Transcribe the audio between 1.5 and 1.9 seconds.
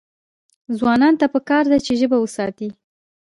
ده